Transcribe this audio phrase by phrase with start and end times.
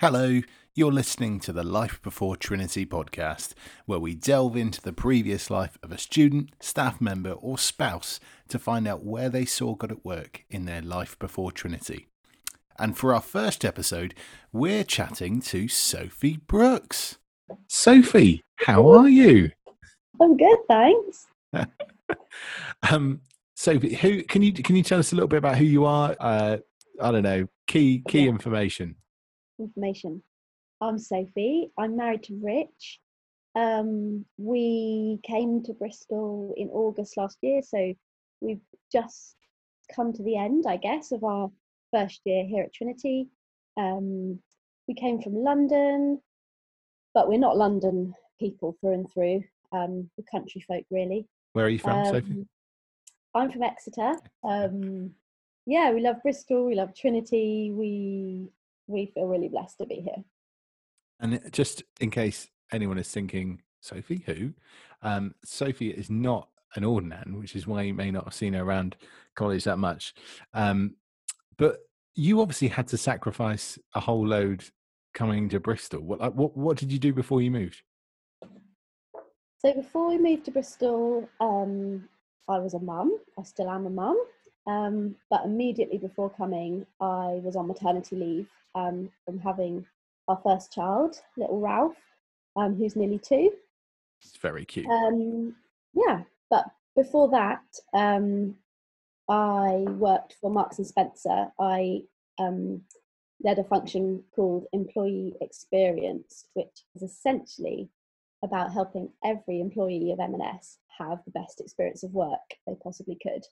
[0.00, 0.42] Hello,
[0.74, 3.54] you're listening to the Life Before Trinity podcast,
[3.86, 8.58] where we delve into the previous life of a student, staff member, or spouse to
[8.58, 12.08] find out where they saw God at work in their life before Trinity.
[12.78, 14.14] And for our first episode,
[14.52, 17.16] we're chatting to Sophie Brooks.
[17.68, 19.50] Sophie, how are you?
[20.20, 21.26] I'm good, thanks.
[22.90, 23.22] um,
[23.54, 26.14] Sophie, who can you can you tell us a little bit about who you are?
[26.20, 26.58] Uh,
[27.00, 28.28] I don't know, key key Yeah.
[28.28, 28.96] information.
[29.58, 30.22] Information.
[30.80, 31.70] I'm Sophie.
[31.78, 33.00] I'm married to Rich.
[33.54, 37.94] Um, we came to Bristol in August last year, so
[38.40, 38.60] we've
[38.92, 39.36] just
[39.94, 41.50] come to the end, I guess, of our
[41.92, 43.28] first year here at Trinity.
[43.78, 44.38] Um,
[44.86, 46.20] we came from London,
[47.14, 49.42] but we're not London people through and through.
[49.72, 51.26] Um, we're country folk, really.
[51.54, 52.32] Where are you from, Sophie?
[52.32, 52.48] Um,
[53.34, 54.16] I'm from Exeter.
[54.44, 55.12] Um,
[55.64, 56.66] yeah, we love Bristol.
[56.66, 57.72] We love Trinity.
[57.74, 58.50] We
[58.86, 60.24] we feel really blessed to be here.
[61.20, 64.52] And just in case anyone is thinking, Sophie, who?
[65.02, 68.62] Um, Sophie is not an ordinand, which is why you may not have seen her
[68.62, 68.96] around
[69.34, 70.14] college that much.
[70.52, 70.96] Um,
[71.56, 71.78] but
[72.14, 74.64] you obviously had to sacrifice a whole load
[75.14, 76.00] coming to Bristol.
[76.00, 77.82] What, like, what, what did you do before you moved?
[79.58, 82.08] So before we moved to Bristol, um,
[82.48, 83.18] I was a mum.
[83.38, 84.22] I still am a mum.
[84.66, 89.86] Um, but immediately before coming, I was on maternity leave um, from having
[90.28, 91.96] our first child, little Ralph,
[92.56, 93.52] um, who's nearly two.
[94.20, 94.86] It's very cute.
[94.86, 95.54] Um,
[95.94, 96.64] yeah, but
[96.96, 97.62] before that,
[97.94, 98.56] um,
[99.28, 101.48] I worked for Marks and Spencer.
[101.60, 102.02] I
[102.38, 102.82] um,
[103.42, 107.88] led a function called Employee Experience, which is essentially
[108.42, 113.44] about helping every employee of M&S have the best experience of work they possibly could.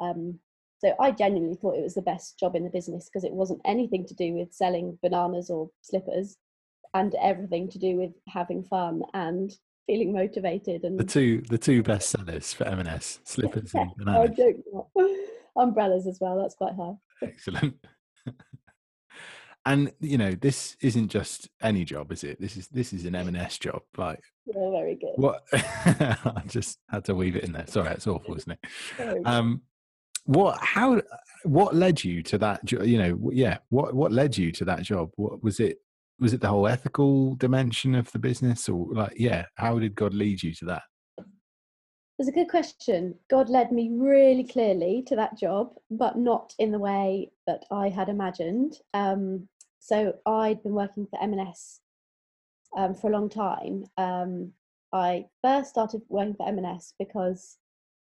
[0.00, 0.38] Um,
[0.80, 3.60] so I genuinely thought it was the best job in the business because it wasn't
[3.64, 6.36] anything to do with selling bananas or slippers,
[6.94, 9.52] and everything to do with having fun and
[9.86, 14.36] feeling motivated and the two the two best sellers for M&S, slippers and I bananas.
[14.36, 14.86] joke not.
[15.56, 16.40] Umbrellas as well.
[16.40, 16.94] That's quite high.
[17.22, 17.74] Excellent.
[19.66, 22.40] and you know, this isn't just any job, is it?
[22.40, 23.82] This is this is an M&S job.
[23.96, 25.12] Like Yeah, very good.
[25.16, 25.42] what?
[25.52, 27.66] I just had to weave it in there.
[27.66, 29.26] Sorry, it's awful, isn't it?
[29.26, 29.62] Um,
[30.30, 30.58] what?
[30.60, 31.02] How?
[31.42, 32.70] What led you to that?
[32.70, 33.58] You know, yeah.
[33.70, 33.94] What?
[33.94, 35.10] What led you to that job?
[35.16, 35.78] What was it?
[36.20, 39.46] Was it the whole ethical dimension of the business, or like, yeah?
[39.56, 40.82] How did God lead you to that?
[42.18, 43.14] It's a good question.
[43.28, 47.88] God led me really clearly to that job, but not in the way that I
[47.88, 48.76] had imagined.
[48.94, 49.48] Um,
[49.80, 51.80] so I'd been working for M&S
[52.76, 53.84] um, for a long time.
[53.96, 54.52] Um,
[54.92, 57.56] I first started working for M&S because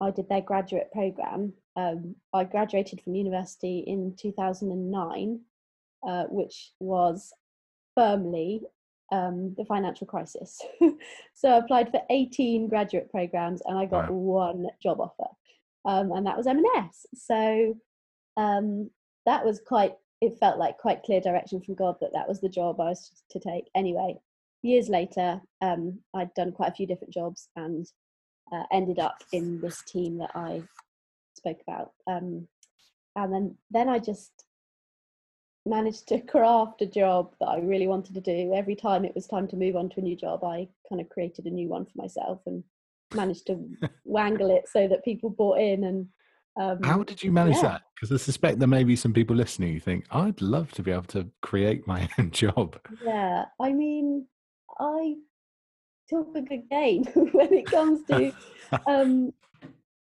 [0.02, 1.54] I did their graduate program.
[1.76, 5.40] Um, I graduated from university in 2009,
[6.08, 7.32] uh, which was
[7.96, 8.64] firmly
[9.12, 10.60] um, the financial crisis.
[11.34, 14.16] so I applied for 18 graduate programs and I got Wow.
[14.16, 15.30] one job offer,
[15.86, 17.06] um, and that was M&S.
[17.14, 17.78] So
[18.38, 18.90] um,
[19.26, 19.94] that was quite.
[20.22, 23.24] It felt like quite clear direction from God that that was the job I was
[23.32, 23.66] to take.
[23.74, 24.20] Anyway,
[24.62, 27.88] years later, um, I'd done quite a few different jobs and
[28.52, 30.64] uh, ended up in this team that I
[31.36, 31.92] spoke about.
[32.08, 32.48] Um,
[33.16, 34.46] and then then I just
[35.66, 38.54] managed to craft a job that I really wanted to do.
[38.54, 41.10] Every time it was time to move on to a new job, I kind of
[41.10, 42.64] created a new one for myself and
[43.14, 43.60] managed to
[44.06, 45.84] wangle it so that people bought in.
[45.84, 46.08] And
[46.60, 47.64] um, How did you manage yeah.
[47.64, 47.82] that?
[47.96, 50.92] Because I suspect there may be some people listening who think, I'd love to be
[50.92, 52.80] able to create my own job.
[53.06, 54.26] yeah, I mean,
[54.80, 55.16] I
[56.12, 58.32] talk a good game when it comes to
[58.88, 59.34] um,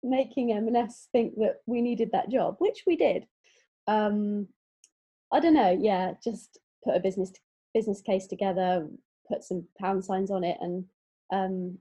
[0.03, 3.27] making M&S think that we needed that job, which we did.
[3.87, 4.49] Um,
[5.33, 5.77] I don't know.
[5.79, 7.33] Yeah, just put a business
[7.75, 8.89] business case together,
[9.29, 10.85] put some pound signs on it, and
[11.33, 11.79] um,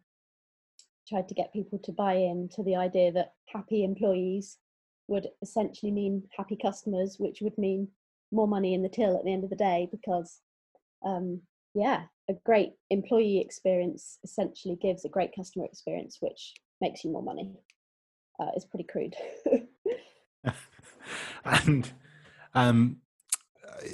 [1.07, 4.57] tried to get people to buy in to the idea that happy employees
[5.07, 7.87] would essentially mean happy customers, which would mean
[8.31, 9.87] more money in the till at the end of the day.
[9.89, 10.41] Because,
[11.05, 11.41] um,
[11.77, 17.21] yeah, a great employee experience essentially gives a great customer experience, which makes you more
[17.21, 17.53] money.
[18.39, 19.15] Uh, it's pretty crude.
[21.45, 21.91] and
[22.55, 22.97] um,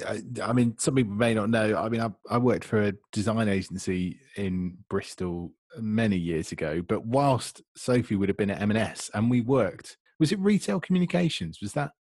[0.07, 1.75] I, I mean, some people may not know.
[1.75, 7.05] I mean, I, I worked for a design agency in Bristol many years ago, but
[7.05, 11.59] whilst Sophie would have been at M&S and we worked, was it retail communications?
[11.61, 11.91] Was that,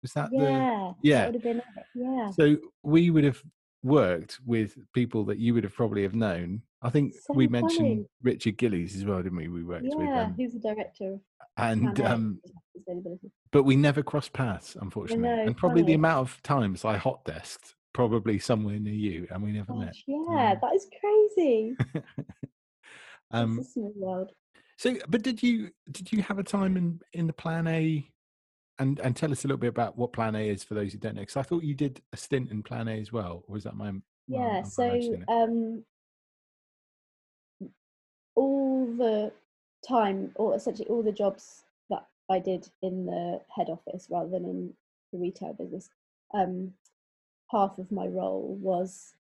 [0.00, 1.18] was that the, yeah, yeah.
[1.18, 1.62] that would have been.
[1.94, 3.42] Yeah, so we would have
[3.82, 6.62] worked with people that you would have probably have known.
[6.82, 8.06] I think So we mentioned.
[8.22, 9.48] Richard Gillies as well, didn't we?
[9.48, 10.24] We worked with him, yeah.
[10.24, 10.34] them.
[10.36, 11.20] Who's the director of
[11.56, 12.40] And, um,
[13.50, 15.28] but we never crossed paths, unfortunately.
[15.28, 19.42] know, and probably the amount of times I hot desked probably somewhere near you, and
[19.42, 19.96] we never Gosh, met.
[20.06, 21.76] yeah, that is crazy.
[23.32, 24.32] um, it's a small world.
[24.76, 28.08] so, but did you did you have a time in in the Plan A?
[28.78, 30.98] And and tell us a little bit about what Plan A is for those who
[30.98, 31.22] don't know.
[31.22, 33.44] Because I thought you did a stint in Plan A as well.
[33.48, 33.92] Or was that my
[34.28, 35.84] Yeah, so um,
[38.34, 39.32] all the
[39.86, 44.44] time, or essentially all the jobs that I did in the head office rather than
[44.44, 44.74] in
[45.12, 45.90] the retail business,
[46.34, 46.72] um,
[47.50, 49.14] half of my role was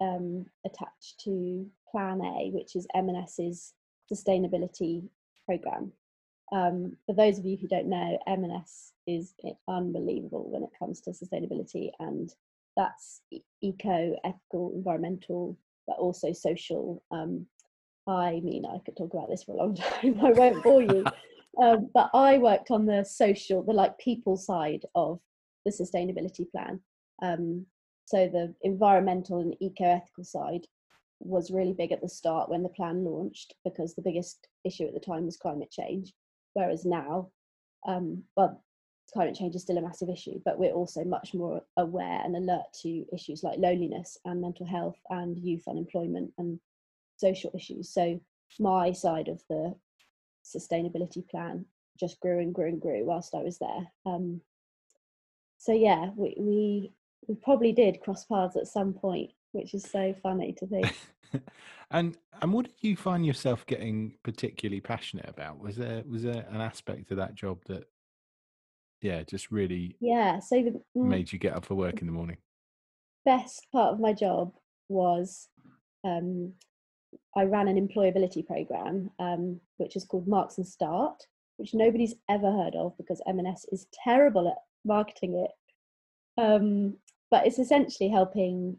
[0.00, 3.72] um, attached to Plan A, which is M&S's
[4.12, 5.08] sustainability
[5.46, 5.92] program.
[6.52, 9.34] Um, for those of you who don't know, M&S is
[9.68, 12.34] unbelievable when it comes to sustainability, and
[12.76, 13.22] that's
[13.62, 17.02] eco, ethical, environmental, but also social.
[17.10, 17.46] Um,
[18.06, 20.20] I mean, I could talk about this for a long time.
[20.22, 21.04] I won't bore you,
[21.62, 25.20] um, but I worked on the social, the like people side of
[25.64, 26.80] the sustainability plan.
[27.20, 27.66] Um,
[28.06, 30.66] so the environmental and eco-ethical side
[31.20, 34.94] was really big at the start when the plan launched because the biggest issue at
[34.94, 36.14] the time was climate change.
[36.58, 37.28] Whereas now,
[37.86, 38.64] um, well,
[39.12, 42.64] climate change is still a massive issue, but we're also much more aware and alert
[42.82, 46.58] to issues like loneliness and mental health and youth unemployment and
[47.16, 47.90] social issues.
[47.90, 48.20] So
[48.58, 49.76] my side of the
[50.44, 51.64] sustainability plan
[51.96, 53.86] just grew and grew and grew whilst I was there.
[54.04, 54.40] Um,
[55.58, 56.92] so yeah, we, we
[57.28, 60.92] we probably did cross paths at some point, which is so funny to think.
[61.90, 65.58] and and what did you find yourself getting particularly passionate about?
[65.58, 67.84] Was there was there an aspect of that job that,
[69.00, 72.12] yeah, just really Yeah, so the mm, made you get up for work in the
[72.12, 72.38] morning?
[73.24, 74.52] best part of my job
[74.88, 75.48] was
[76.04, 76.52] um,
[77.36, 81.26] I ran an employability program, um, which is called Marks and Start,
[81.56, 85.50] which nobody's ever heard of because M&S is terrible at marketing it.
[86.40, 86.96] Um,
[87.30, 88.78] but it's essentially helping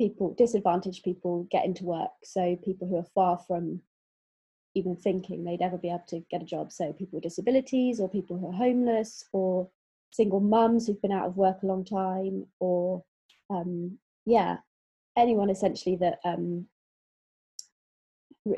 [0.00, 2.08] people, disadvantaged people, get into work.
[2.24, 3.82] So people who are far from
[4.74, 6.72] even thinking they'd ever be able to get a job.
[6.72, 9.68] So people with disabilities, or people who are homeless, or
[10.10, 13.04] single mums who've been out of work a long time, or
[13.50, 14.56] um, yeah,
[15.18, 16.64] anyone essentially that um,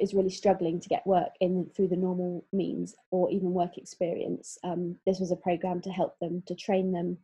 [0.01, 4.59] is really struggling to get work in through the normal means or even work experience.
[4.63, 7.19] Um, this was a program to help them, to train them.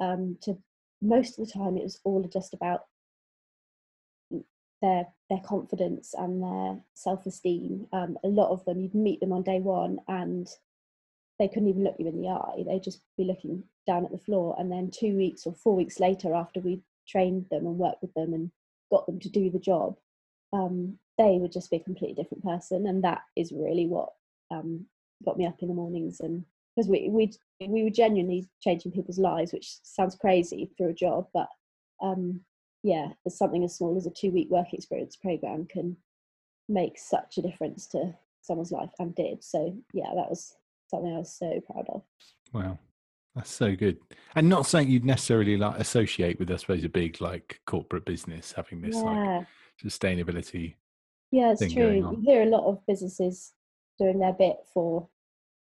[0.00, 0.56] Um, to
[1.02, 2.82] most of the time, it was all just about
[4.84, 7.86] their their confidence and their self esteem.
[7.92, 10.46] Um, a lot of them, you'd meet them on day one and
[11.38, 12.62] they couldn't even look you in the eye.
[12.66, 14.54] They'd just be looking down at the floor.
[14.58, 18.12] And then two weeks or four weeks later, after we trained them and worked with
[18.14, 18.50] them and
[18.92, 19.96] got them to do the job,
[20.52, 22.86] um, they would just be a completely different person.
[22.86, 24.10] And that is really what
[24.50, 24.84] um,
[25.24, 26.20] got me up in the mornings.
[26.20, 26.44] And
[26.76, 27.32] because we, we,
[27.66, 31.48] we were genuinely changing people's lives, which sounds crazy through a job, but
[32.02, 32.40] um,
[32.84, 35.96] yeah, as something as small as a two week work experience program can
[36.68, 39.42] make such a difference to someone's life and did.
[39.42, 40.54] So yeah, that was
[40.88, 42.02] something I was so proud of.
[42.52, 42.78] Wow,
[43.34, 43.96] that's so good.
[44.36, 48.52] And not something you'd necessarily like associate with, I suppose, a big like corporate business
[48.52, 49.46] having this like
[49.82, 50.74] sustainability.
[51.32, 51.94] yeah, it's true.
[51.94, 53.54] You hear a lot of businesses
[53.98, 55.08] doing their bit for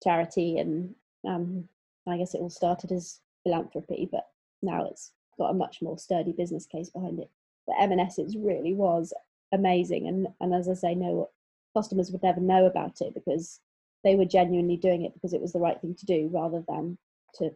[0.03, 0.93] charity, and
[1.27, 1.67] um,
[2.07, 4.27] I guess it all started as philanthropy, but
[4.61, 7.29] now it's got a much more sturdy business case behind it.
[7.65, 9.13] But M&S, it really was
[9.51, 11.29] amazing, and and as I say, no
[11.75, 13.59] customers would never know about it because
[14.03, 16.97] they were genuinely doing it because it was the right thing to do, rather than
[17.35, 17.51] to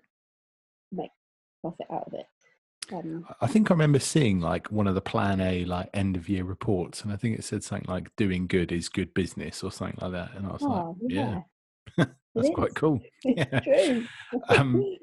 [0.91, 1.11] make
[1.61, 2.25] profit out of it.
[2.91, 6.27] Um, I think I remember seeing like one of the Plan A like end of
[6.29, 9.71] year reports, and I think it said something like "doing good is good business" or
[9.71, 10.35] something like that.
[10.35, 11.41] And I was like, oh yeah,
[11.97, 12.99] yeah, that's quite cool.
[13.23, 13.59] Yeah.
[13.61, 14.05] True.
[14.49, 14.97] Um,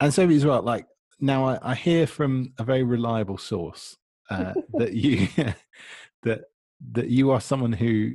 [0.00, 0.86] And so as well, like
[1.22, 3.96] now I, I hear from a very reliable source
[4.28, 5.28] uh, that you
[6.24, 6.42] that
[6.92, 8.12] that you are someone who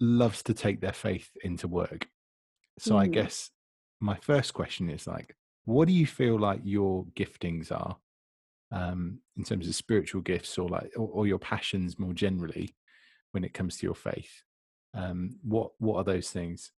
[0.00, 2.08] loves to take their faith into work.
[2.78, 3.12] So I Mm.
[3.12, 3.50] guess
[4.00, 7.96] my first question is like, what do you feel like your giftings are
[8.70, 12.74] um, in terms of spiritual gifts or like or, or your passions more generally
[13.32, 14.42] when it comes to your faith?
[14.94, 16.70] Um, what what are those things?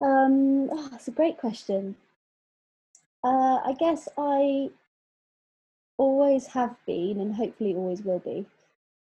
[0.00, 1.96] Um, oh, that's a great question.
[3.26, 4.70] Uh, I guess I
[5.98, 8.46] always have been, and hopefully always will be,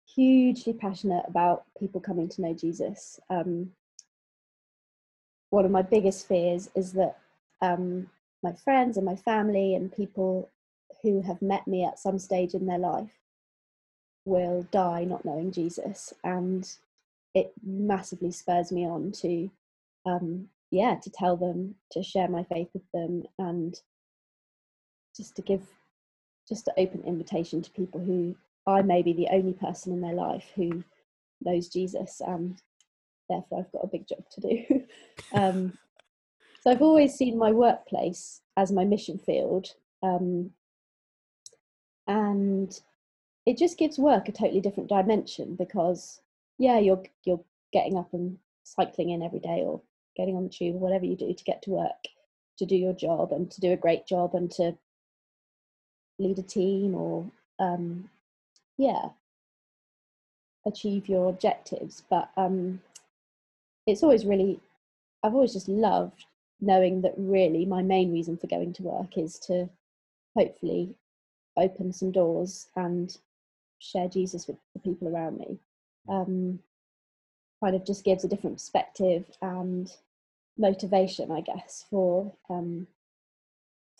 [0.04, 3.20] hugely passionate about people coming to know Jesus.
[3.30, 3.70] Um,
[5.50, 7.18] one of my biggest fears is that
[7.62, 8.08] um,
[8.42, 10.50] my friends and my family and people
[11.02, 13.12] who have met me at some stage in their life
[14.24, 16.68] will die not knowing Jesus, and
[17.32, 19.48] it massively spurs me on to
[20.04, 23.80] um, yeah, to tell them, to share my faith with them, and
[25.20, 25.62] just to give
[26.48, 28.34] just an open invitation to people who
[28.66, 30.82] I may be the only person in their life who
[31.42, 32.60] knows Jesus, and
[33.28, 34.84] therefore I've got a big job to do.
[35.38, 35.78] um,
[36.62, 39.68] so I've always seen my workplace as my mission field,
[40.02, 40.50] um,
[42.06, 42.78] and
[43.44, 46.20] it just gives work a totally different dimension because
[46.58, 49.82] yeah, you're you're getting up and cycling in every day or
[50.16, 52.04] getting on the tube or whatever you do to get to work
[52.58, 54.76] to do your job and to do a great job and to
[56.20, 57.26] lead a team or
[57.58, 58.08] um,
[58.78, 59.08] yeah
[60.66, 62.02] achieve your objectives.
[62.10, 62.80] But um,
[63.86, 64.60] it's always really
[65.22, 66.24] i've always just loved
[66.60, 69.68] knowing that really my main reason for going to work is to
[70.36, 70.94] hopefully
[71.56, 73.18] open some doors and
[73.78, 75.58] share jesus with the people around me.
[76.08, 76.60] Um,
[77.62, 79.90] kind of just gives a different perspective and
[80.56, 82.86] motivation, I guess, for um,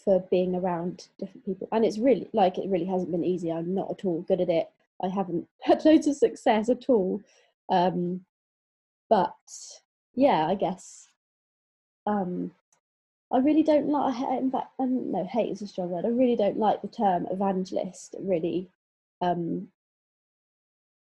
[0.05, 1.69] for being around different people.
[1.73, 3.51] And it's really like it really hasn't been easy.
[3.51, 4.69] I'm not at all good at it.
[5.03, 7.21] I haven't had loads of success at all.
[7.69, 8.25] Um,
[9.09, 9.35] but
[10.15, 11.09] yeah, I guess
[12.07, 12.53] um,
[13.33, 14.15] I really don't like.
[14.39, 16.05] In fact, um, no, hate is a strong word.
[16.05, 18.17] I really don't like the term evangelist.
[18.19, 18.69] Really,
[19.21, 19.69] um,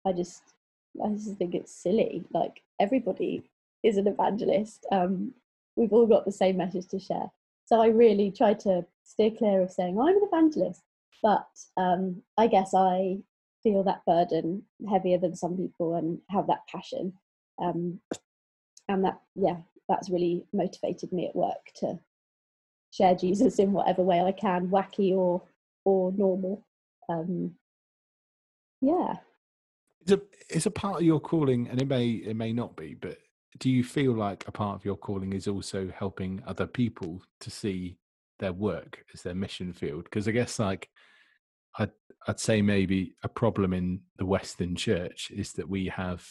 [0.05, 0.43] I just
[1.03, 2.23] I just think it's silly.
[2.33, 3.43] Like everybody
[3.83, 4.85] is an evangelist.
[4.91, 5.33] Um,
[5.75, 7.31] we've all got the same message to share.
[7.65, 10.81] So I really try to steer clear of saying I'm an evangelist.
[11.21, 13.19] But um, I guess I
[13.63, 17.13] feel that burden heavier than some people and have that passion.
[17.61, 17.99] Um,
[18.89, 21.97] and that, yeah, that's really motivated me at work to
[22.91, 25.41] share Jesus in whatever way I can, wacky or
[25.85, 26.65] or normal.
[27.09, 27.55] Um,
[28.81, 29.15] yeah.
[30.01, 32.95] It's a, it's a part of your calling, and it may it may not be,
[32.95, 33.17] but
[33.59, 37.51] do you feel like a part of your calling is also helping other people to
[37.51, 37.97] see
[38.39, 40.05] their work as their mission field?
[40.05, 40.89] Because I guess like
[41.77, 41.91] I'd
[42.27, 46.25] I'd say maybe a problem in the Western Church is that we have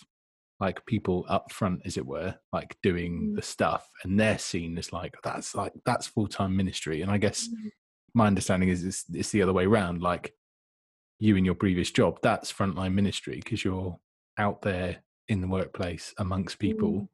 [0.61, 3.37] like people up front, as it were, like doing mm.
[3.37, 7.03] the stuff, and they're seen as like that's like that's full time ministry.
[7.03, 7.71] And I guess mm.
[8.15, 10.03] my understanding is it's, it's the other way around.
[10.03, 10.35] Like
[11.19, 13.99] you in your previous job, that's frontline ministry because you're
[14.39, 14.99] out there
[15.29, 17.09] in the workplace amongst people mm.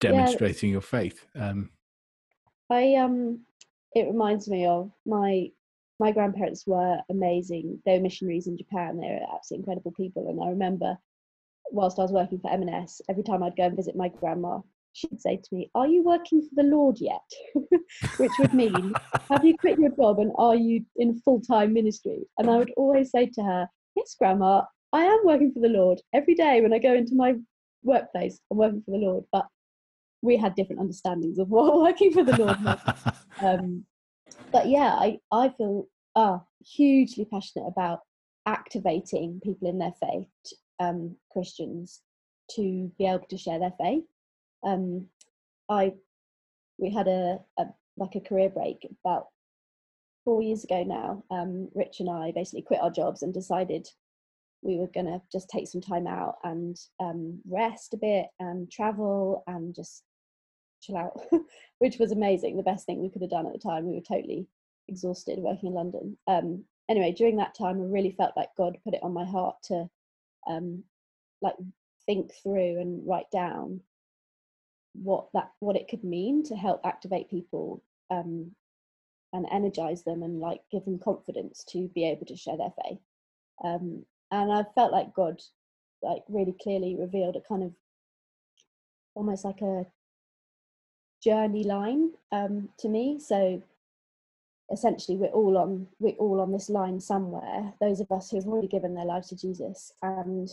[0.00, 0.74] Demonstrating yeah.
[0.74, 1.70] your faith um
[2.70, 3.40] i um
[3.94, 5.48] it reminds me of my
[6.00, 7.82] my grandparents were amazing.
[7.84, 8.98] They were missionaries in japan.
[8.98, 10.28] They were absolutely incredible people.
[10.28, 10.96] And i remember
[11.70, 14.58] whilst i was working for m&s every time i'd go and visit my grandma
[14.94, 17.28] she'd say to me are you working for the lord yet?
[18.16, 18.94] Which would mean
[19.28, 22.20] have you quit your job and are you in full-time ministry?
[22.38, 26.00] And i would always say to her yes grandma I am working for the Lord.
[26.14, 27.34] Every day when I go into my
[27.82, 28.40] workplace.
[28.50, 29.46] I'm working for the Lord, but
[30.22, 32.80] we had different understandings of what working for the Lord meant.
[33.40, 33.84] um,
[34.52, 38.00] but yeah, I I feel uh, hugely passionate about
[38.46, 40.28] activating people in their faith,
[40.80, 42.00] um, Christians,
[42.52, 44.04] to be able to share their faith.
[44.64, 45.06] Um,
[45.68, 45.94] I
[46.78, 49.26] we had a, a like a career break about
[50.24, 51.24] four years ago now.
[51.30, 53.88] Um, Rich and I basically quit our jobs and decided
[54.62, 58.70] we were going to just take some time out and um, rest a bit and
[58.70, 60.02] travel and just
[60.80, 61.20] chill out,
[61.78, 62.56] which was amazing.
[62.56, 63.86] The best thing we could have done at the time.
[63.86, 64.46] We were totally
[64.88, 66.16] exhausted working in London.
[66.26, 69.56] Um, anyway, during that time, I really felt like God put it on my heart
[69.64, 69.88] to
[70.48, 70.84] um,
[71.42, 71.54] like
[72.06, 73.80] think through and write down
[74.94, 78.50] what that what it could mean to help activate people um,
[79.32, 82.98] and energize them and like give them confidence to be able to share their faith.
[83.62, 85.40] Um, and I felt like God,
[86.02, 87.72] like really clearly revealed a kind of
[89.14, 89.84] almost like a
[91.22, 93.18] journey line um, to me.
[93.18, 93.62] So
[94.72, 97.74] essentially, we're all on we're all on this line somewhere.
[97.80, 100.48] Those of us who've already given their lives to Jesus, and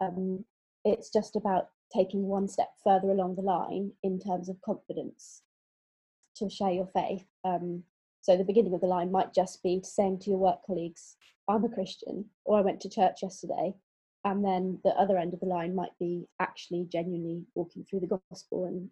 [0.00, 0.44] um,
[0.84, 5.42] it's just about taking one step further along the line in terms of confidence
[6.36, 7.24] to share your faith.
[7.44, 7.84] Um,
[8.22, 11.16] so the beginning of the line might just be saying to your work colleagues,
[11.48, 13.74] I'm a Christian, or I went to church yesterday.
[14.24, 18.20] And then the other end of the line might be actually genuinely walking through the
[18.30, 18.88] gospel and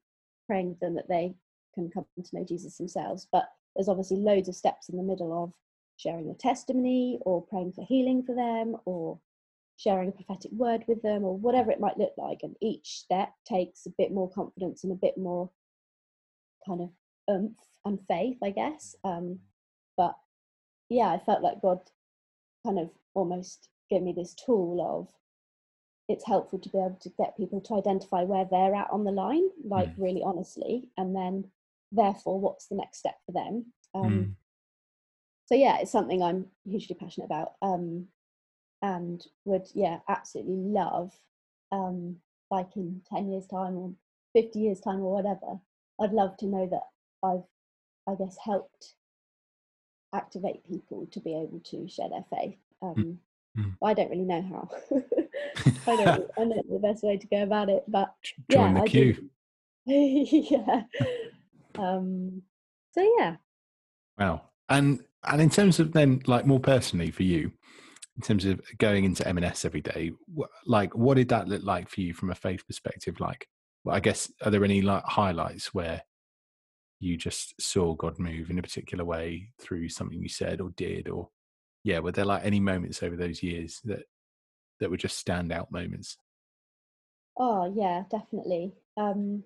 [0.50, 1.32] praying with them that they
[1.76, 3.28] can come to know Jesus themselves.
[3.30, 3.44] But
[3.76, 5.52] there's obviously loads of steps in the middle of
[5.96, 9.20] sharing a testimony or praying for healing for them or
[9.76, 12.40] sharing a prophetic word with them or whatever it might look like.
[12.42, 15.48] And each step takes a bit more confidence and a bit more
[16.66, 16.90] kind of
[17.30, 18.96] oomph and faith, I guess.
[19.04, 19.38] Um,
[19.96, 20.16] but
[20.88, 21.78] yeah, I felt like God
[22.66, 25.08] kind of almost gave me this tool of
[26.10, 29.12] it's helpful to be able to get people to identify where they're at on the
[29.12, 30.02] line, like mm.
[30.04, 31.44] really honestly, and then
[31.92, 33.66] therefore what's the next step for them.
[33.94, 34.34] Um, mm.
[35.46, 38.08] so yeah, it's something I'm hugely passionate about, um,
[38.82, 41.12] and would yeah absolutely love,
[41.70, 42.16] um,
[42.50, 43.92] like in ten years' time or
[44.32, 45.60] fifty years' time or whatever.
[46.00, 46.86] I'd love to know that
[47.22, 47.46] I've,
[48.08, 48.94] I guess, helped
[50.12, 52.58] activate people to be able to share their faith.
[52.82, 53.18] Mm, Um,
[53.60, 53.76] mm.
[53.82, 54.68] I don't really know how.
[55.86, 56.30] I don't.
[56.36, 58.14] I don't know the best way to go about it, but
[58.50, 59.30] Join yeah, the I queue.
[59.86, 60.82] yeah.
[61.78, 62.42] Um,
[62.92, 63.36] so yeah.
[64.18, 64.42] Wow.
[64.68, 67.52] And and in terms of then, like more personally for you,
[68.16, 70.12] in terms of going into M&S every day,
[70.66, 73.20] like what did that look like for you from a faith perspective?
[73.20, 73.48] Like,
[73.84, 76.02] well, I guess are there any like highlights where
[77.00, 81.08] you just saw God move in a particular way through something you said or did,
[81.08, 81.28] or
[81.84, 84.04] yeah, were there like any moments over those years that
[84.80, 86.16] that were just standout moments?
[87.38, 88.72] Oh yeah, definitely.
[88.96, 89.44] Um,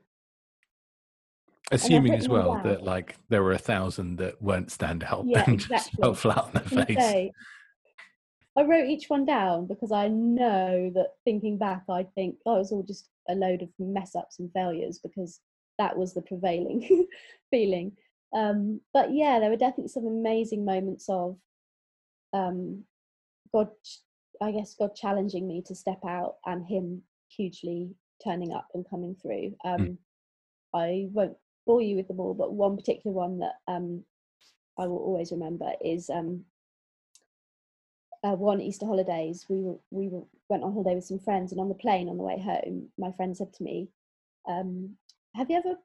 [1.71, 5.73] Assuming as well that like there were a thousand that weren't standout Yeah, and just
[5.73, 6.03] exactly.
[6.03, 6.97] fell flat on their face.
[6.99, 7.33] say,
[8.57, 12.59] I wrote each one down because I know that thinking back, I think, oh, it
[12.59, 15.41] was all just a load of mess ups and failures because
[15.79, 17.07] that was the prevailing
[17.51, 17.93] feeling.
[18.35, 21.37] Um, but yeah, there were definitely some amazing moments of
[22.35, 22.85] um,
[23.53, 23.69] God,
[24.43, 29.17] I guess, God challenging me to step out and Him hugely turning up and coming
[29.23, 29.55] through.
[29.65, 29.99] Um,
[30.75, 31.37] I won't
[31.67, 34.05] bore you with them all, but one particular one that um,
[34.79, 36.45] I will always remember is um,
[38.25, 39.47] uh, one Easter holidays.
[39.49, 42.17] We were, we were, went on holiday with some friends, and on the plane on
[42.17, 43.89] the way home, my friend said to me,
[44.49, 44.97] um,
[45.37, 45.77] "Have you ever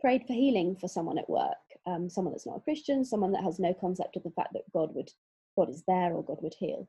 [0.00, 1.56] prayed for healing for someone at work?
[1.86, 4.70] Um, someone that's not a Christian, someone that has no concept of the fact that
[4.72, 5.10] God would,
[5.56, 6.88] God is there or God would heal."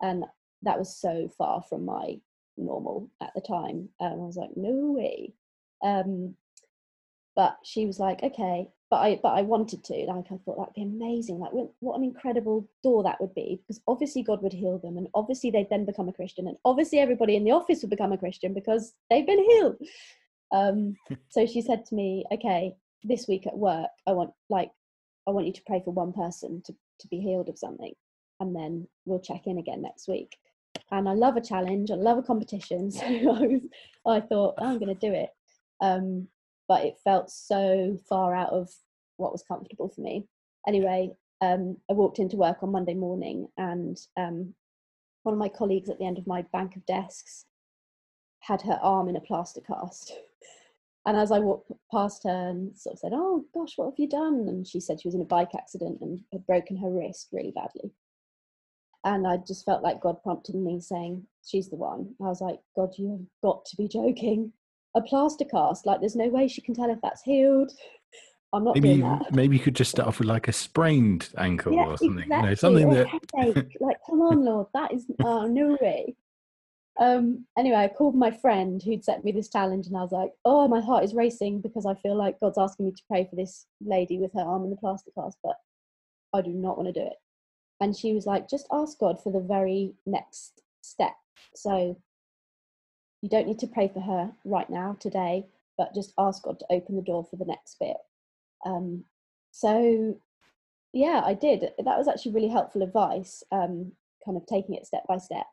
[0.00, 0.24] And
[0.62, 2.20] that was so far from my
[2.56, 3.88] normal at the time.
[4.00, 5.34] Um, I was like, "No way."
[5.82, 6.36] Um,
[7.34, 10.74] but she was like okay but i but i wanted to like i thought that'd
[10.74, 14.52] be amazing like what, what an incredible door that would be because obviously god would
[14.52, 17.82] heal them and obviously they'd then become a christian and obviously everybody in the office
[17.82, 19.76] would become a christian because they've been healed
[20.52, 20.94] um
[21.28, 24.70] so she said to me okay this week at work i want like
[25.26, 27.92] i want you to pray for one person to to be healed of something
[28.40, 30.36] and then we'll check in again next week
[30.90, 33.60] and i love a challenge i love a competition so i was
[34.06, 35.30] i thought "Oh, i'm going to do it
[35.80, 36.28] um
[36.68, 38.70] but it felt so far out of
[39.16, 40.26] what was comfortable for me.
[40.66, 44.54] Anyway, um, I walked into work on Monday morning, and um,
[45.22, 47.46] one of my colleagues at the end of my bank of desks
[48.40, 50.12] had her arm in a plaster cast.
[51.04, 54.08] And as I walked past her and sort of said, Oh gosh, what have you
[54.08, 54.44] done?
[54.48, 57.50] And she said she was in a bike accident and had broken her wrist really
[57.52, 57.90] badly.
[59.04, 62.14] And I just felt like God prompted me saying, She's the one.
[62.20, 64.52] I was like, God, you have got to be joking
[64.94, 65.86] a plaster cast.
[65.86, 67.72] Like, there's no way she can tell if that's healed.
[68.54, 69.32] I'm not Maybe doing you, that.
[69.34, 72.18] maybe you could just start off with like a sprained ankle Yeah, or something.
[72.24, 72.36] exactly.
[72.36, 73.76] You know, something or that headache.
[73.80, 76.14] like, come on, Lord, that is oh, no way.
[76.98, 80.32] Um, anyway, I called my friend who'd set me this challenge, and I was like,
[80.44, 83.36] "Oh, my heart is racing because I feel like God's asking me to pray for
[83.36, 85.56] this lady with her arm in the plaster cast, but
[86.34, 87.16] I do not want to do it."
[87.80, 91.14] And she was like, "Just ask God for the very next step."
[91.54, 91.96] So
[93.22, 95.46] you don't need to pray for her right now today,
[95.78, 97.96] but just ask God to open the door for the next bit.
[98.66, 99.04] Um,
[99.50, 100.18] so
[100.92, 101.62] yeah, I did.
[101.78, 103.92] That was actually really helpful advice, um,
[104.24, 105.46] kind of taking it step by step.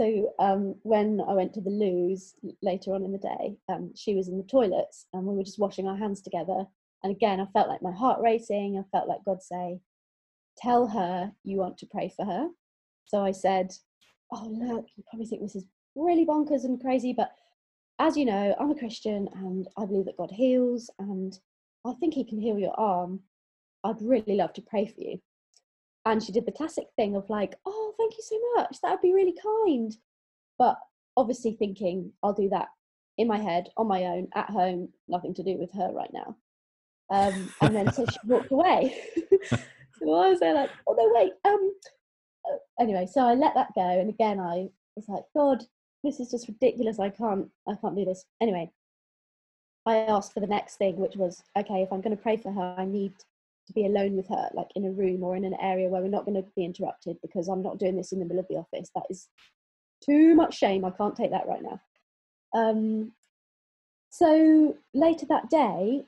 [0.00, 4.14] So um, when I went to the loos later on in the day, um, she
[4.14, 6.64] was in the toilets and we were just washing our hands together.
[7.02, 8.78] And again, I felt like my heart racing.
[8.78, 9.78] I felt like God say,
[10.56, 12.48] "Tell her you want to pray for her."
[13.04, 13.74] So I said,
[14.32, 17.32] "Oh look, you probably think this is really bonkers and crazy, but
[17.98, 21.38] as you know, I'm a Christian and I believe that God heals, and
[21.84, 23.20] I think He can heal your arm.
[23.84, 25.20] I'd really love to pray for you."
[26.06, 28.80] And she did the classic thing of like, "Oh, thank you so much.
[28.82, 29.94] That would be really kind."
[30.58, 30.78] But
[31.16, 32.68] obviously thinking, "I'll do that
[33.18, 36.36] in my head on my own at home, nothing to do with her right now."
[37.10, 38.96] Um, and then so she walked away.
[39.48, 41.72] so I was there like, "Oh no, wait." Um.
[42.48, 45.62] uh, Anyway, so I let that go, and again I was like, "God,
[46.02, 46.98] this is just ridiculous.
[46.98, 48.70] I can't, I can't do this." Anyway,
[49.84, 52.52] I asked for the next thing, which was, "Okay, if I'm going to pray for
[52.52, 53.12] her, I need
[53.66, 56.08] to be alone with her, like in a room or in an area where we're
[56.08, 58.56] not going to be interrupted because I'm not doing this in the middle of the
[58.56, 58.90] office.
[58.94, 59.28] That is
[60.04, 60.84] too much shame.
[60.84, 61.80] I can't take that right now.
[62.52, 63.12] Um,
[64.10, 66.04] so later that day,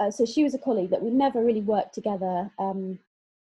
[0.00, 2.98] uh, so she was a colleague that we never really worked together um,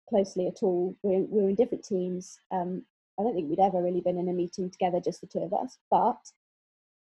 [0.08, 0.96] closely at all.
[1.04, 2.40] We were, we were in different teams.
[2.52, 2.84] Um,
[3.20, 5.54] I don't think we'd ever really been in a meeting together, just the two of
[5.54, 5.78] us.
[5.92, 6.18] But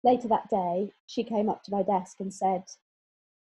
[0.04, 2.64] later that day, she came up to my desk and said,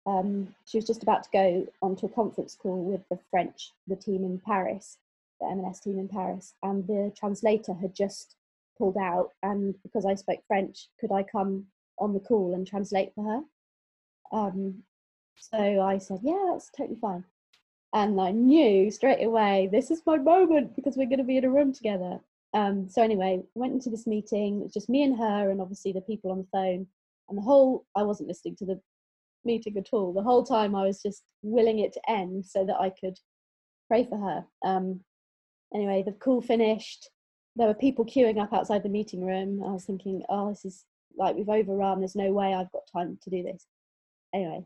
[0.06, 3.96] um, she was just about to go onto a conference call with the French, the
[3.96, 4.98] team in Paris,
[5.42, 8.36] the M&S team in Paris, and the translator had just
[8.78, 9.32] pulled out.
[9.42, 11.66] And because I spoke French, could I come
[11.98, 14.38] on the call and translate for her?
[14.38, 14.84] Um,
[15.38, 17.24] so I said, yeah, that's totally fine.
[17.94, 21.46] And I knew straight away, this is my moment because we're going to be in
[21.46, 22.20] a room together.
[22.54, 24.60] Um, so anyway, went into this meeting.
[24.60, 26.88] It was just me and her, and obviously the people on the phone.
[27.28, 28.82] And the whole, I wasn't listening to the
[29.46, 30.14] meeting at all.
[30.14, 33.18] The whole time I was just willing it to end so that I could
[33.88, 34.46] pray for her.
[34.64, 35.02] Um,
[35.74, 37.10] anyway, the call finished.
[37.56, 39.64] There were people queuing up outside the meeting room.
[39.64, 40.86] I was thinking, oh, this is
[41.18, 42.00] like we've overrun.
[42.00, 43.66] There's no way I've got time to do this.
[44.34, 44.66] Anyway,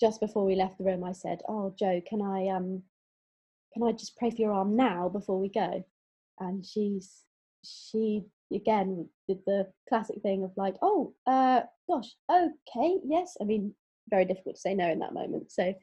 [0.00, 2.82] just before we left the room, I said, "Oh, Joe, can I um,
[3.74, 5.84] can I just pray for your arm now before we go?"
[6.38, 7.24] And she's
[7.62, 13.74] she again did the classic thing of like, "Oh, uh, gosh, okay, yes." I mean,
[14.10, 15.50] very difficult to say no in that moment.
[15.50, 15.74] So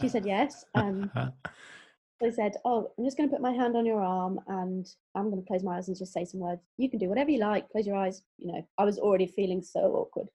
[0.00, 0.64] she said yes.
[0.74, 1.10] Um,
[2.22, 5.30] I said, "Oh, I'm just going to put my hand on your arm and I'm
[5.30, 6.62] going to close my eyes and just say some words.
[6.78, 7.68] You can do whatever you like.
[7.68, 8.22] Close your eyes.
[8.38, 10.28] You know, I was already feeling so awkward.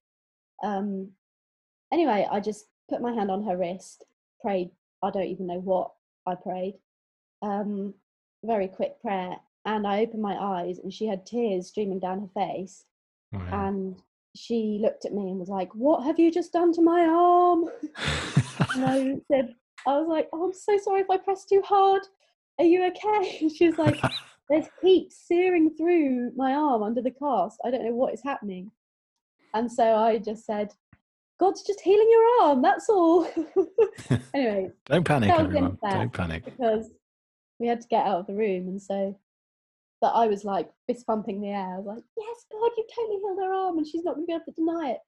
[0.63, 1.11] Um,
[1.91, 4.05] anyway, I just put my hand on her wrist,
[4.41, 4.69] prayed.
[5.01, 5.91] I don't even know what
[6.27, 6.75] I prayed.
[7.41, 7.95] Um,
[8.43, 12.27] very quick prayer, and I opened my eyes, and she had tears streaming down her
[12.27, 12.85] face,
[13.31, 13.67] wow.
[13.67, 14.01] and
[14.35, 17.69] she looked at me and was like, "What have you just done to my arm?"
[18.73, 22.01] and I said, "I was like, oh, I'm so sorry if I pressed too hard.
[22.59, 24.01] Are you okay?" she was like,
[24.49, 27.59] "There's heat searing through my arm under the cast.
[27.65, 28.71] I don't know what is happening."
[29.53, 30.73] And so I just said,
[31.37, 32.61] God's just healing your arm.
[32.61, 33.27] That's all.
[34.33, 35.77] anyway, don't panic, everyone.
[35.81, 36.89] Don't panic because
[37.59, 39.17] we had to get out of the room, and so
[40.01, 41.75] but I was like fist pumping the air.
[41.75, 44.31] I was like, "Yes, God, you totally healed her arm, and she's not going to
[44.31, 44.99] be able to deny it."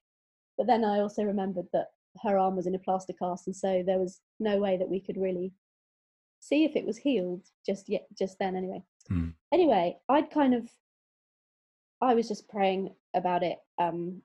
[0.56, 1.88] But then I also remembered that
[2.22, 5.00] her arm was in a plaster cast, and so there was no way that we
[5.00, 5.52] could really
[6.38, 8.54] see if it was healed just yet, just then.
[8.54, 9.30] Anyway, hmm.
[9.52, 10.70] anyway, I'd kind of,
[12.00, 14.22] I was just praying about it um,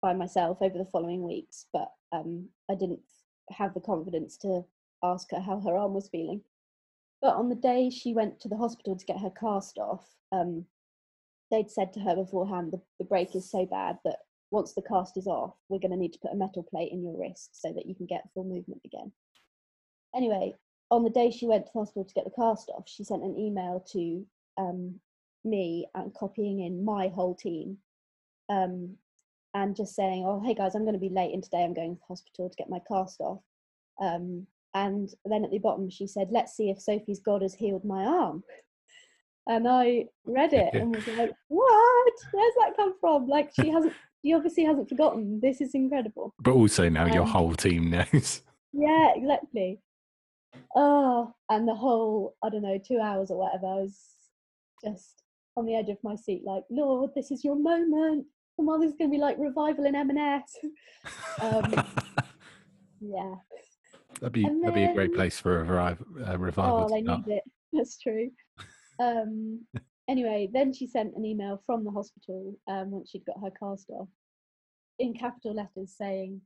[0.00, 3.00] by myself over the following weeks, but um, I didn't
[3.50, 4.64] have the confidence to
[5.02, 6.42] ask her how her arm was feeling.
[7.22, 10.66] But on the day she went to the hospital to get her cast off, um,
[11.50, 14.18] they'd said to her beforehand the, the break is so bad that
[14.50, 17.02] once the cast is off, we're going to need to put a metal plate in
[17.02, 19.12] your wrist so that you can get full movement again.
[20.14, 20.54] Anyway,
[20.90, 23.22] on the day she went to the hospital to get the cast off, she sent
[23.22, 24.26] an email to
[24.58, 25.00] um,
[25.44, 27.78] me and copying in my whole team
[28.48, 28.96] um,
[29.54, 31.94] and just saying, "Oh, hey guys, I'm going to be late, and today I'm going
[31.94, 33.40] to the hospital to get my cast off."
[34.00, 37.84] Um, and then at the bottom, she said, "Let's see if Sophie's God has healed
[37.84, 38.42] my arm."
[39.48, 42.12] And I read it and was like, "What?
[42.32, 43.28] Where's that come from?
[43.28, 43.92] Like she hasn't,
[44.24, 45.40] she obviously hasn't forgotten.
[45.40, 48.42] This is incredible." But also now um, your whole team knows.
[48.72, 49.80] Yeah, exactly.
[50.74, 53.66] Oh, and the whole I don't know two hours or whatever.
[53.66, 53.98] I was
[54.84, 55.22] just
[55.56, 58.90] on the edge of my seat, like, Lord, this is your moment come on, this
[58.90, 60.56] is going to be like revival in M&S.
[61.40, 61.74] um,
[63.00, 63.34] yeah.
[64.22, 66.06] That'd be then, that'd be a great place for a, revival.
[66.26, 67.42] A revival oh, they need it.
[67.72, 68.30] That's true.
[69.00, 69.66] Um,
[70.08, 73.90] anyway, then she sent an email from the hospital um, once she'd got her cast
[73.90, 74.08] off
[75.00, 76.40] in capital letters saying,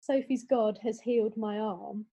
[0.00, 2.06] Sophie's God has healed my arm.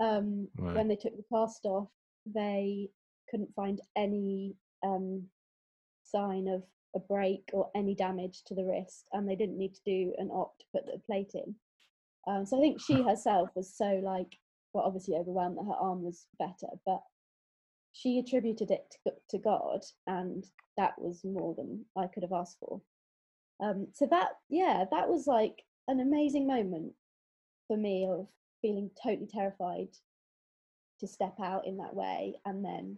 [0.00, 0.76] Um, right.
[0.76, 1.88] When they took the cast off,
[2.24, 2.88] they
[3.28, 5.24] couldn't find any um,
[6.04, 6.62] sign of
[6.94, 10.30] a break or any damage to the wrist, and they didn't need to do an
[10.30, 11.56] op to put the plate in.
[12.28, 14.38] Um, so I think she herself was so like,
[14.72, 17.02] well, obviously overwhelmed that her arm was better, but
[17.92, 18.96] she attributed it
[19.28, 20.44] to, God, and
[20.76, 22.80] that was more than I could have asked for.
[23.60, 26.94] Um, so that, yeah, that was like an amazing moment
[27.68, 28.26] for me of
[28.62, 29.88] feeling totally terrified
[31.00, 32.96] to step out in that way and then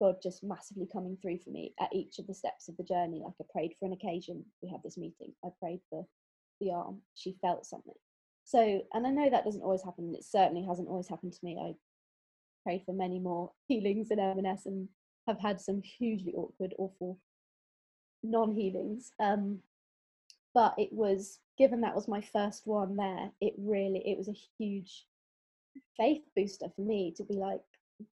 [0.00, 3.22] God just massively coming through for me at each of the steps of the journey.
[3.24, 5.32] Like I prayed for an occasion, we had this meeting.
[5.44, 6.06] I prayed for
[6.60, 7.94] the arm, she felt something.
[8.44, 10.14] So, and I know that doesn't always happen.
[10.14, 11.58] It certainly hasn't always happened to me.
[11.58, 11.74] I
[12.62, 14.88] prayed for many more healings in M&S and
[15.26, 17.18] have had some hugely awkward, awful
[18.22, 19.12] non-healings.
[19.20, 19.60] Um,
[20.54, 23.30] but it was given that was my first one there.
[23.40, 25.06] It really it was a huge
[25.96, 27.60] faith booster for me to be like,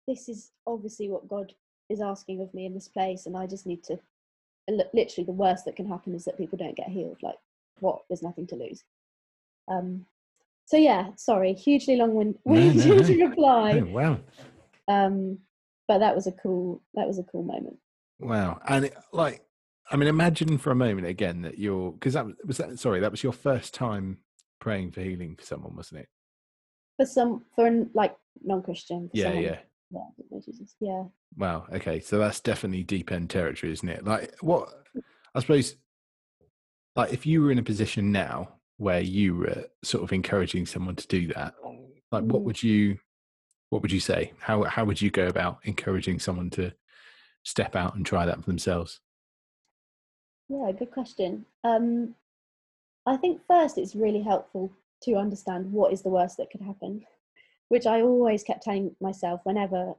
[0.07, 1.53] this is obviously what God
[1.91, 3.99] is asking of me in this place and i just need to
[4.93, 7.35] literally the worst that can happen is that people don't get healed like
[7.79, 8.83] what there's nothing to lose
[9.67, 10.05] um
[10.71, 13.25] so yeah sorry hugely long-winded no, no, no.
[13.29, 14.19] reply oh, wow
[14.87, 15.37] um
[15.89, 17.75] but that was a cool that was a cool moment
[18.19, 19.41] wow and it, like
[19.91, 23.11] i mean imagine for a moment again that you're because that was that sorry that
[23.11, 24.17] was your first time
[24.61, 26.07] praying for healing for someone wasn't it
[26.95, 29.43] for some for like non-christian yeah someone.
[29.43, 29.57] yeah
[29.91, 30.75] Yeah, Jesus.
[30.79, 31.03] Yeah.
[31.35, 31.65] Wow.
[31.73, 31.99] Okay.
[31.99, 34.05] So that's definitely deep end territory, isn't it?
[34.05, 34.69] Like, what
[35.35, 35.75] I suppose,
[36.95, 40.95] like, if you were in a position now where you were sort of encouraging someone
[40.95, 41.53] to do that,
[42.11, 42.45] like, what Mm.
[42.45, 42.97] would you,
[43.69, 44.33] what would you say?
[44.39, 46.73] How how would you go about encouraging someone to
[47.43, 48.99] step out and try that for themselves?
[50.49, 51.45] Yeah, good question.
[51.63, 52.15] Um,
[53.05, 54.71] I think first it's really helpful
[55.03, 57.05] to understand what is the worst that could happen,
[57.69, 59.93] which I always kept telling myself whenever,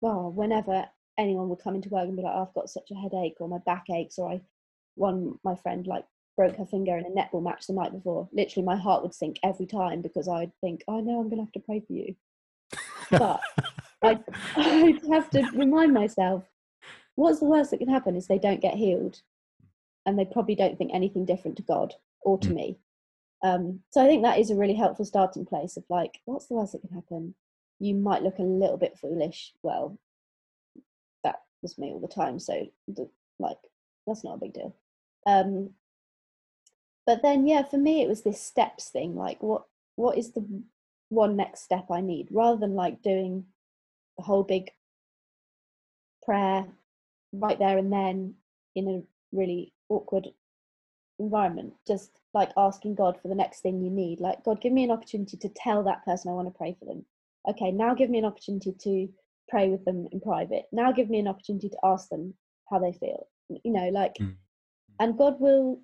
[0.00, 2.94] well, whenever anyone would come into work and be like, oh, I've got such a
[2.94, 4.40] headache or my back aches or I,
[4.94, 6.06] one, my friend like
[6.36, 8.28] broke her finger in a netball match the night before.
[8.32, 11.44] Literally my heart would sink every time because I'd think, I know I'm going to
[11.44, 12.14] have to pray for you.
[13.10, 13.40] But
[14.02, 14.18] I,
[14.56, 16.44] I'd have to remind myself,
[17.14, 19.20] what's the worst that can happen is they don't get healed
[20.04, 22.54] and they probably don't think anything different to God or to Mm.
[22.54, 22.78] me.
[23.42, 26.54] Um, so I think that is a really helpful starting place of like, what's the
[26.54, 27.34] worst that can happen?
[27.78, 29.52] You might look a little bit foolish.
[29.62, 29.98] Well,
[31.22, 32.38] that was me all the time.
[32.38, 32.66] So,
[33.38, 33.58] like,
[34.06, 34.74] that's not a big deal.
[35.26, 35.70] Um,
[37.06, 39.16] but then, yeah, for me, it was this steps thing.
[39.16, 39.64] Like, what
[39.96, 40.44] what is the
[41.08, 43.46] one next step I need, rather than like doing
[44.18, 44.70] the whole big
[46.24, 46.66] prayer
[47.32, 48.34] right there and then
[48.74, 49.02] in a
[49.36, 50.26] really awkward
[51.18, 54.84] environment just like asking god for the next thing you need like god give me
[54.84, 57.04] an opportunity to tell that person i want to pray for them
[57.48, 59.08] okay now give me an opportunity to
[59.48, 62.34] pray with them in private now give me an opportunity to ask them
[62.70, 64.34] how they feel you know like Mm.
[65.00, 65.80] and god will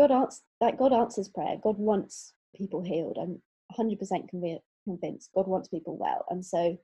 [0.00, 1.56] god answers like god answers prayer.
[1.62, 3.18] God wants people healed.
[3.20, 3.42] I'm
[3.78, 3.98] 100%
[4.32, 6.24] convi- convinced god wants people well.
[6.30, 6.78] And so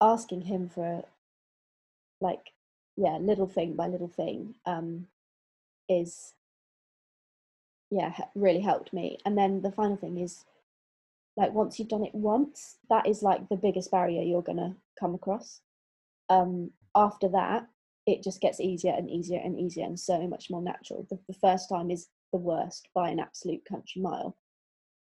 [0.00, 1.04] asking him for
[2.20, 2.52] like
[2.96, 5.06] yeah little thing by little thing um
[5.88, 6.32] is
[7.90, 9.18] yeah really helped me.
[9.26, 10.44] And then the final thing is
[11.36, 15.14] like once you've done it once that is like the biggest barrier you're to come
[15.14, 15.60] across.
[16.30, 17.66] Um after that
[18.08, 21.34] it just gets easier and easier and easier and so much more natural the, the
[21.34, 24.36] first time is the worst by an absolute country mile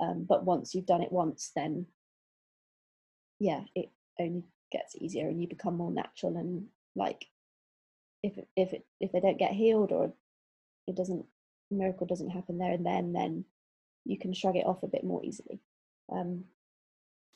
[0.00, 1.86] um but once you've done it once then
[3.38, 4.42] yeah it only
[4.72, 6.64] gets easier and you become more natural and
[6.96, 7.26] like
[8.24, 10.12] if if it if they don't get healed or
[10.88, 11.24] it doesn't
[11.70, 13.44] miracle doesn't happen there and then then
[14.04, 15.60] you can shrug it off a bit more easily
[16.12, 16.44] um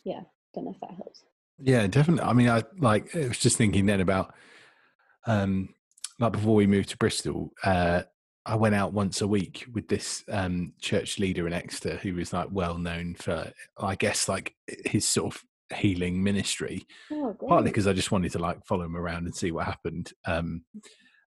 [0.04, 1.22] yeah don't know if that helps
[1.62, 2.28] Yeah, definitely.
[2.28, 3.14] I mean, I like.
[3.14, 4.34] I was just thinking then about,
[5.26, 5.74] um,
[6.18, 8.02] like before we moved to Bristol, uh,
[8.46, 12.32] I went out once a week with this um church leader in Exeter who was
[12.32, 14.54] like well known for, I guess, like
[14.84, 15.42] his sort of
[15.76, 16.86] healing ministry.
[17.12, 20.12] oh Partly because I just wanted to like follow him around and see what happened,
[20.26, 20.64] um,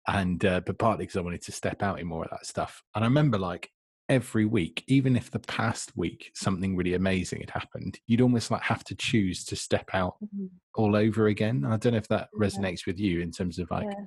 [0.06, 2.82] and uh, but partly because I wanted to step out in more of that stuff.
[2.94, 3.70] And I remember like
[4.08, 8.62] every week, even if the past week something really amazing had happened, you'd almost like
[8.62, 10.50] have to choose to step out Mhm.
[10.74, 11.64] all over again.
[11.64, 12.40] I don't know if that Yeah.
[12.46, 14.06] resonates with you in terms of like, yeah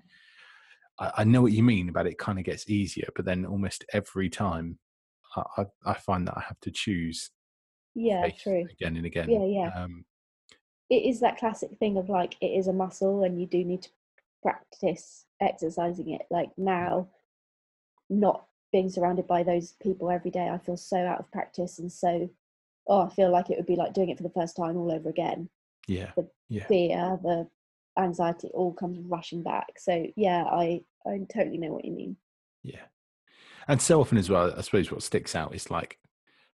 [1.00, 3.86] I, I know what you mean about it kind of gets easier, but then almost
[3.94, 4.80] every time
[5.36, 7.32] I, I, I find that I have to choose
[7.96, 9.30] yeah true again and again.
[9.30, 9.84] Yeah, yeah.
[9.84, 10.06] Um,
[10.90, 13.82] it is that classic thing of like it is a muscle and you do need
[13.84, 13.90] to
[14.42, 17.08] practice exercising it like now
[18.10, 21.92] not being surrounded by those people every day i feel so out of practice and
[21.92, 22.30] so
[22.88, 24.92] oh i feel like it would be like doing it for the first time all
[24.92, 25.50] over again
[25.88, 27.48] yeah, The yeah, fear the
[27.98, 32.16] anxiety all comes rushing back so yeah i i totally know what you mean
[32.64, 32.86] yeah.
[33.68, 36.00] And so often as well, I suppose what sticks out is like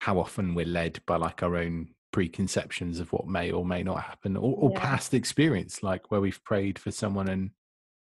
[0.01, 4.03] how often we're led by like our own preconceptions of what may or may not
[4.03, 4.81] happen or, or Yeah.
[4.81, 7.51] past experience, like where we've prayed for someone and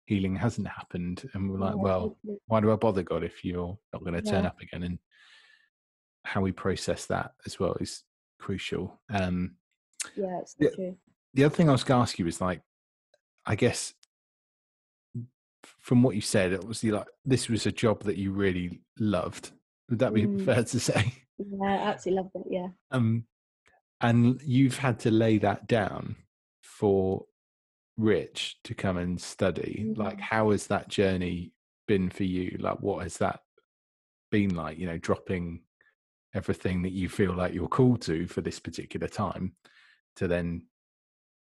[0.06, 1.28] healing hasn't happened.
[1.34, 4.22] And we're like, Yeah, well, why do I bother God if you're not going to
[4.22, 4.48] turn Yeah.
[4.50, 4.82] up again?
[4.84, 4.98] And
[6.24, 8.02] how we process that as well is
[8.38, 9.00] crucial.
[9.10, 9.56] Um,
[10.16, 10.70] yeah it's Yeah.
[10.74, 10.96] true
[11.34, 12.62] the other thing I was going to ask you is like,
[13.44, 13.92] I guess
[15.62, 19.50] from what you said, it was like this was a job that you really loved.
[19.90, 20.44] Would that be Mm.
[20.44, 21.12] fair to say?
[21.38, 23.26] yeah i absolutely love that yeah Um,
[24.00, 26.16] and you've had to lay that down
[26.62, 27.26] for
[27.96, 29.92] Rich to come and study.
[29.96, 30.20] Like, Mm.
[30.20, 31.52] how has that journey
[31.88, 32.56] been for you?
[32.60, 33.40] Like, what has that
[34.30, 34.78] been like?
[34.78, 35.62] You know, dropping
[36.34, 39.56] everything that you feel like you're called to for this particular time
[40.16, 40.66] to then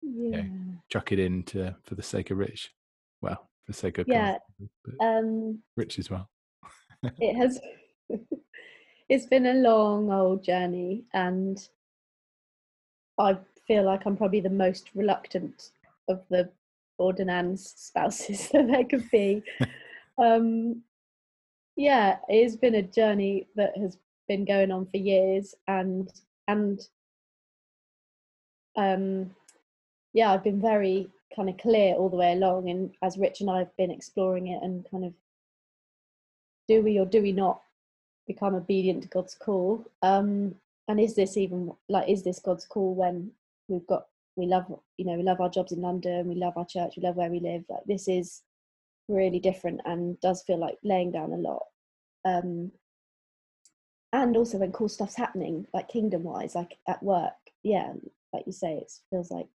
[0.02, 0.44] yeah
[0.90, 2.72] chuck it into for the sake of Rich.
[3.22, 4.38] Well, for the sake of Yeah,
[5.02, 6.30] um Rich as well.
[7.20, 7.60] it has
[9.10, 11.68] it's been a long old journey and
[13.18, 13.38] i
[13.68, 15.72] feel like i'm probably the most reluctant
[16.08, 16.50] of the
[16.98, 19.44] ordinands spouses that there could be
[20.18, 20.82] um
[21.76, 26.12] yeah it's been a journey that has been going on for years and
[26.48, 26.88] and
[28.78, 29.30] um
[30.16, 33.50] yeah, I've been very kind of clear all the way along, and as Rich and
[33.50, 35.14] I have been exploring it and kind of
[36.70, 37.62] do we or do we not
[38.26, 39.86] become obedient to God's call?
[40.02, 40.56] Um,
[40.88, 43.32] and is this even like is this God's call when
[43.68, 44.66] we've got we love
[44.98, 47.30] you know we love our jobs in London, we love our church, we love where
[47.30, 47.64] we live.
[47.70, 48.42] Like this is
[49.08, 51.64] really different and does feel like laying down a lot.
[52.26, 52.72] Um,
[54.14, 57.94] and also when cool stuff's happening, like kingdom wise, like at work, yeah,
[58.34, 59.48] like you say, it feels like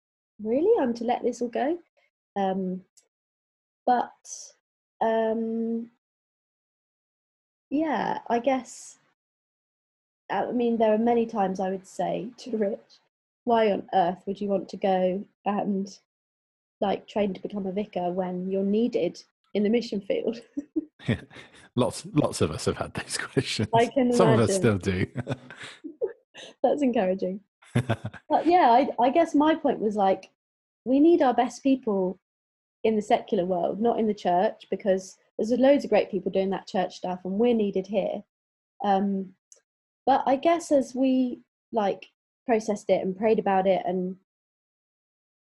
[0.43, 1.77] really I'm to let this all go.
[2.35, 2.81] Um,
[3.85, 4.11] but
[5.01, 5.89] um,
[7.69, 8.97] yeah, I guess.
[10.31, 12.99] I mean, there are many times I would say to Rich,
[13.49, 15.89] why on earth would you want to go and
[16.81, 19.21] like train to become a vicar when you're needed
[19.55, 20.39] in the mission field?
[21.75, 23.67] lots, lots of us have had those questions.
[23.73, 24.43] I can Some imagine.
[24.43, 25.07] of us still do.
[26.61, 27.39] That's encouraging.
[27.73, 30.29] but yeah, I, I guess my point was like,
[30.85, 32.19] we need our best people
[32.83, 36.51] in the secular world, not in the church, because there's loads of great people doing
[36.51, 38.21] that church stuff, and we're needed here.
[38.85, 39.31] Um,
[40.05, 42.05] but I guess as we like
[42.49, 44.17] processed it and prayed about it and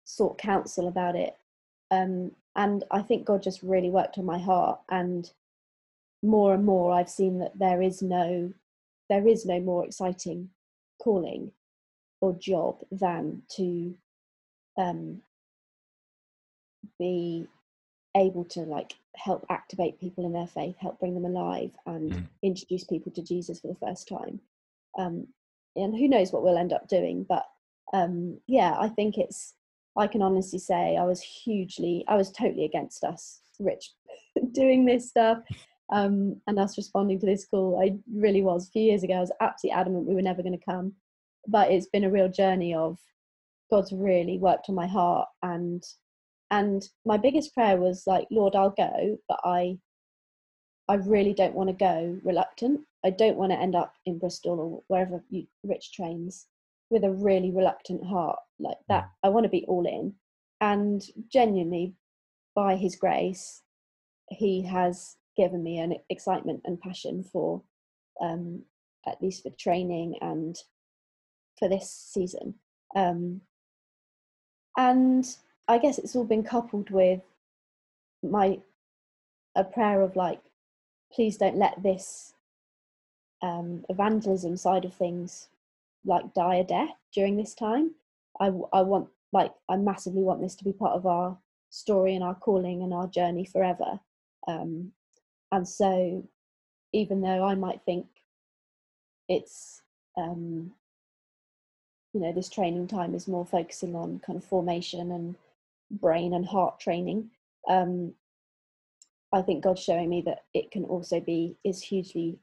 [0.05, 1.35] sought counsel about it,
[1.91, 5.31] um, and I think God just really worked on my heart, and
[6.23, 8.53] more and more I've seen that there is no,
[9.09, 10.49] there is no more exciting
[11.01, 11.51] calling
[12.21, 13.95] or job than to
[14.77, 15.21] um,
[16.99, 17.47] be
[18.15, 22.27] able to like help activate people in their faith, help bring them alive, and Mm.
[22.43, 24.41] introduce people to Jesus for the first time.
[24.97, 25.27] Um,
[25.75, 27.43] and who knows what we'll end up doing, but
[27.93, 29.53] um, yeah, I think it's.
[29.95, 33.91] I can honestly say I was hugely, I was totally against us, Rich,
[34.51, 35.37] doing this stuff.
[35.91, 38.67] Um, and us responding to this call, I really was.
[38.67, 40.93] A few years ago, I was absolutely adamant we were never going to come,
[41.47, 42.97] but it's been a real journey of
[43.69, 45.83] God's really worked on my heart and
[46.53, 49.75] and my biggest prayer was like lord i'll go but i
[50.89, 52.81] i really don't want to go reluctant.
[53.05, 56.47] I don't want to end up in bristol or wherever you rich trains
[56.89, 59.09] with a really reluctant heart like that.
[59.23, 60.13] I want to be all in.
[60.61, 61.95] And genuinely
[62.55, 63.61] by his grace
[64.29, 67.61] he has given me an excitement and passion for
[68.21, 68.63] um
[69.05, 70.55] at least for training and
[71.59, 72.55] for this season.
[72.95, 73.41] Um
[74.77, 75.25] and
[75.67, 77.21] I guess it's all been coupled with
[78.21, 78.59] my
[79.55, 80.41] a prayer of like,
[81.13, 82.33] please don't let this
[83.41, 85.49] um, evangelism side of things
[86.05, 87.91] like die a death during this time.
[88.39, 91.37] I I want like I massively want this to be part of our
[91.69, 93.99] story and our calling and our journey forever.
[94.47, 94.91] Um,
[95.51, 96.23] and so,
[96.93, 98.07] even though I might think
[99.29, 99.81] it's
[100.17, 100.71] um,
[102.13, 105.35] you know this training time is more focusing on kind of formation and
[105.91, 107.29] brain and heart training
[107.69, 108.13] um
[109.33, 112.37] i think god's showing me that it can also be is hugely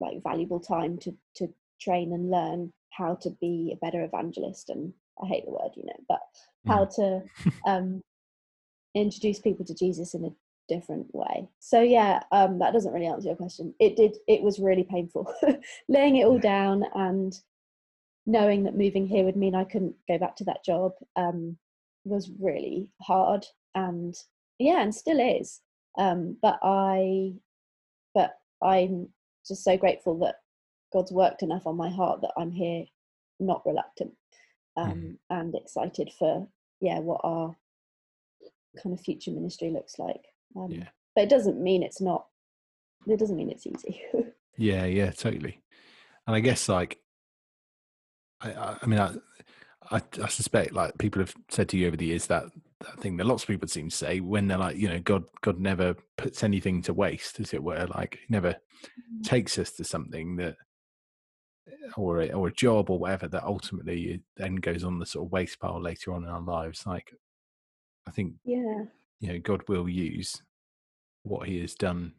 [0.00, 1.48] like valuable time to to
[1.80, 5.84] train and learn how to be a better evangelist and i hate the word you
[5.84, 6.20] know but
[6.66, 7.22] how to
[7.66, 8.02] um
[8.94, 10.30] introduce people to jesus in a
[10.68, 11.48] different way.
[11.58, 13.74] So yeah um that doesn't really answer your question.
[13.80, 15.34] It did it was really painful.
[15.88, 17.36] Laying it all down and
[18.26, 21.56] knowing that moving here would mean I couldn't go back to that job um,
[22.04, 24.14] was really hard, and
[24.58, 25.60] yeah, and still is.
[25.98, 27.34] Um, but I,
[28.14, 29.08] but I'm
[29.46, 30.36] just so grateful that
[30.92, 32.84] God's worked enough on my heart that I'm here,
[33.38, 34.12] not reluctant,
[34.76, 36.48] um, and excited for
[36.80, 37.56] yeah what our
[38.82, 40.24] kind of future ministry looks like.
[40.56, 40.88] Um, Yeah.
[41.14, 42.26] But it doesn't mean it's not.
[43.06, 44.02] It doesn't mean it's easy.
[44.56, 45.62] Yeah, yeah, totally.
[46.26, 46.98] And I guess like,
[48.42, 49.14] I, I, I mean, I,
[49.90, 52.44] I, I suspect like people have said to you over the years that
[52.98, 55.60] thing that lots of people seem to say when they're like, you know, God, God
[55.60, 57.86] never puts anything to waste, as it were.
[57.94, 58.56] Like, he never
[59.22, 60.56] takes us to something that,
[61.96, 65.32] or a, or a job or whatever that ultimately then goes on the sort of
[65.32, 66.86] waste pile later on in our lives.
[66.86, 67.12] Like,
[68.06, 68.84] I think yeah,
[69.20, 70.42] you know god will use
[71.22, 72.12] what he has done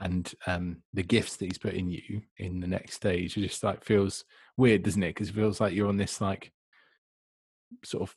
[0.00, 3.62] and um the gifts that he's put in you in the next stage it just
[3.62, 4.24] like feels
[4.56, 6.52] weird doesn't it because it feels like you're on this like
[7.84, 8.16] sort of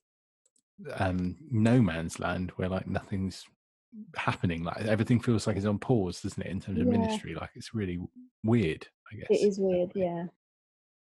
[0.95, 3.45] um no man's land where like nothing's
[4.15, 6.93] happening like everything feels like it's on pause doesn't it in terms of Yeah.
[6.93, 7.99] ministry like it's really
[8.43, 9.91] weird i guess it is weird.
[9.95, 10.25] Yeah.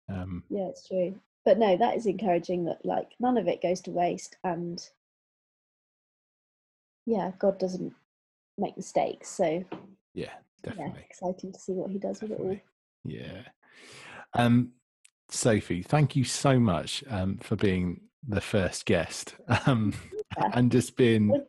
[0.08, 1.14] um Yeah, it's true.
[1.44, 4.82] But no, that is encouraging that like none of it goes to waste and
[7.06, 7.94] yeah, God doesn't
[8.58, 9.28] make mistakes.
[9.28, 9.64] So
[10.14, 10.26] yeah
[10.64, 12.58] yeah, definitely exciting to see what he does with it all.
[13.04, 13.42] Yeah.
[14.34, 14.72] Um,
[15.30, 19.34] Sophie, thank you so much um, for being the first guest
[19.66, 19.94] um,
[20.52, 21.44] and just being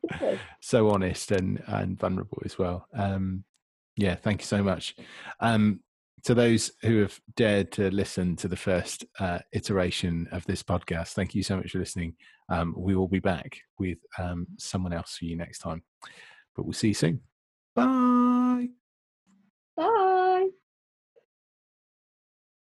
[0.61, 2.87] so honest and, and vulnerable as well.
[2.93, 3.43] Um,
[3.97, 4.95] yeah, thank you so much.
[5.39, 5.81] Um,
[6.23, 11.13] to those who have dared to listen to the first uh, iteration of this podcast,
[11.13, 12.15] thank you so much for listening.
[12.49, 15.83] Um, we will be back with um, someone else for you next time,
[16.55, 17.21] but we'll see you soon.
[17.75, 18.69] Bye.
[19.75, 20.07] Bye.